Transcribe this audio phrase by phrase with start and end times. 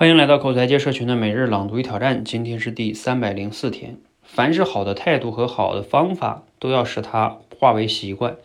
[0.00, 3.98] 欢迎来到口才界社群的每日朗读与挑战，今天是第三百零四天。
[4.22, 8.38] 凡是好的态度和好的方法，都要使它化为习惯，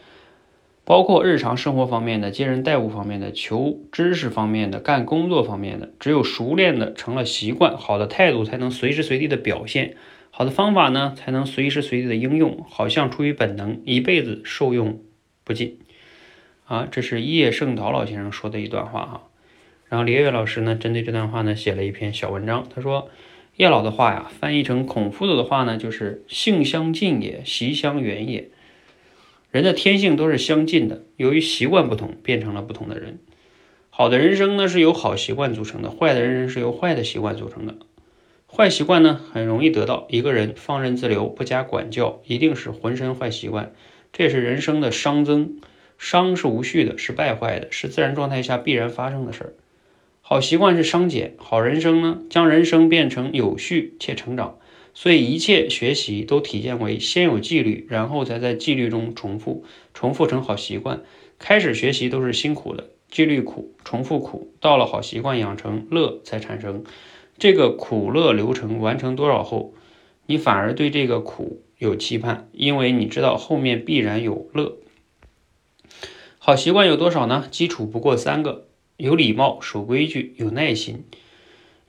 [0.84, 5.92] 包括日常生活方面的、接人待物方面的、求知识方面的、干工作方面的。
[5.98, 9.96] 只有熟练的成了习惯，好的态度才能随时随地的表现，
[10.32, 15.00] 好的方法呢才能随时随地的应用，好像出于本能，一辈子受用
[15.46, 15.80] 不尽。
[16.66, 19.22] 啊，这是叶圣陶老先生说的一段话哈。
[19.88, 22.68] 然后李月老师呢，针对这段话呢，写了一篇小文章。
[22.74, 23.10] 他说，
[23.56, 28.50] 叶老的话呀，翻译成孔夫子的话呢，就是“性相近也，习相远也”。
[29.52, 33.20] 人的天性都是相近的，由于习惯不同，变成了不同的人。
[33.90, 37.76] 好的人生呢，是由好习惯组成的；坏的人生是由坏的习惯组成的。
[38.48, 40.08] 坏习惯呢，很容易得到。
[40.10, 43.72] 一个人放任自流，不加管教，一定是浑身坏习惯。
[44.12, 45.62] 这也是人生的熵增。
[45.98, 49.54] 熵是无序的，是败坏的，是自然状态下必然发生的事儿。
[50.28, 54.58] 好习惯是商减，好人生呢，将人生变成有序且成长。
[54.96, 59.64] 所以一切学习都体现为先有纪律，然后才在纪律中重复，
[59.94, 61.04] 重复成好习惯。
[61.38, 66.84] 开始学习都是辛苦的，纪律苦，重复苦，到了好习惯养成，乐才产生。
[67.38, 69.76] 这个苦乐流程完成多少后，
[70.26, 74.76] 你反而对这个苦有期盼，因为你知道后面必然有乐。
[76.40, 77.48] 好习惯有多少呢？
[77.52, 78.66] 基础不过三个。
[78.98, 81.04] 有礼貌，守规矩，有耐心。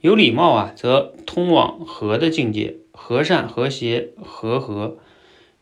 [0.00, 4.98] 有礼貌啊，则通往和的境界，和善、和谐、和和。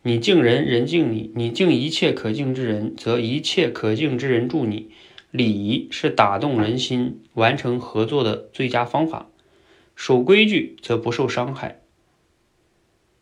[0.02, 4.90] 你敬人，人敬你；你敬一切可敬之人，则一切可敬之人助你。
[5.30, 9.28] 礼仪是打动人心、完成合作的最佳方法。
[9.94, 11.82] 守规矩则不受伤害。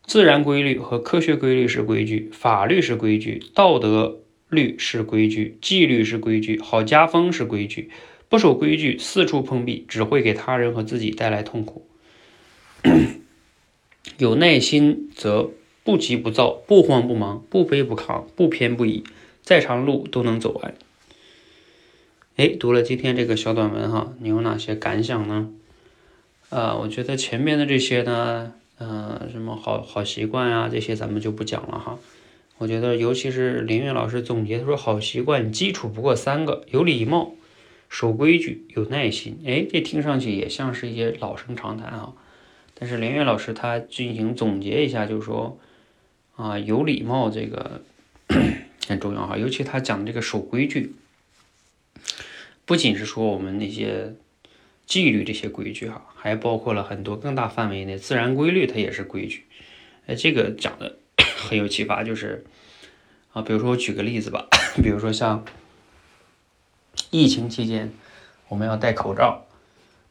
[0.04, 7.90] 自然规律和科学规律是规矩，法律是规矩，道德律是规矩，纪律是规矩，好家风是规矩。
[8.33, 11.84] 不守规矩，四处碰壁，只会给他人和自己带来痛苦。
[14.16, 15.50] 有耐心，则
[15.84, 19.05] 不急不躁，不慌不忙，不卑不亢，不偏不倚，
[19.42, 20.74] 再长路都能走完。
[22.36, 25.51] 哎，读了今天这个小短文哈，你有哪些感想呢？
[26.48, 31.98] 啊，我觉得前面的这些呢，呃，什么好好习惯啊，这些咱们就不讲了哈。
[32.56, 37.35] 我觉得，尤其是林月老师总结，他说好习惯基础不过三个：有礼貌。
[37.92, 42.14] 守规矩，有耐心，哎，这听上去也像是一些老生常谈啊。
[42.73, 45.61] 但是连岳老师他进行总结一下，就是说
[46.35, 47.83] 啊，有礼貌这个
[48.89, 49.36] 很重要哈。
[49.36, 50.95] 尤其他讲这个守规矩，
[52.64, 54.14] 不仅是说我们那些
[54.86, 59.45] 纪律这些规矩哈，还包括了很多更大范围内自然规律，它也是规矩。
[60.07, 60.97] 哎，这个讲的
[61.36, 62.47] 很有启发，就是
[63.35, 64.48] 啊，比如说我举个例子吧，
[64.83, 65.45] 比如说像。
[67.12, 67.92] 疫情期间，
[68.48, 69.45] 我们要戴口罩，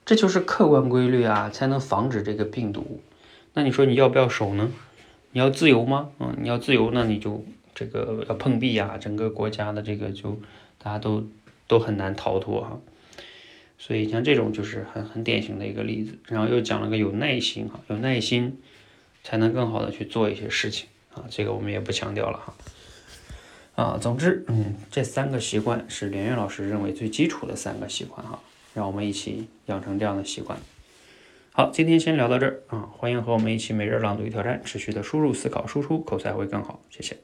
[0.06, 3.02] 这就是客观规律啊，才能防止这个病毒。
[3.56, 4.72] 那你说你要不要守呢？
[5.32, 6.12] 你要自由吗？
[6.20, 10.40] 嗯，你要自由，那你就这个要碰壁呀，整个国家的这个就
[10.78, 11.28] 大家都
[11.68, 12.80] 都很难逃脱哈。
[13.80, 16.20] 所以像这种就是很很典型的一个例子。
[16.28, 18.62] 然后又讲了个有耐心哈，有耐心
[19.24, 22.54] 才能更好的去做一些事情啊，这个我们也不强调了哈。
[23.82, 28.40] 啊，总之，嗯，这三个习惯是连岳老师认为最基础的三个习惯哈，
[28.76, 30.60] 让我们一起养成这样的习惯。
[31.52, 36.80] 好，今天先聊到这儿啊，欢迎和我们一起每日朗读与挑战，持续的输入、思考、输出，口才会更好。
[36.92, 37.18] 谢谢。